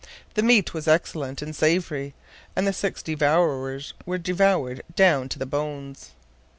[0.33, 2.15] The meat was excellent and savory,
[2.55, 6.13] and the six devourers were devoured down to the bones.